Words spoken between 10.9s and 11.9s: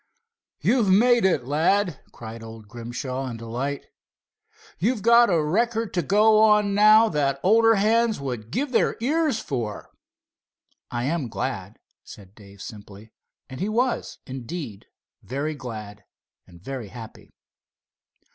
am glad,"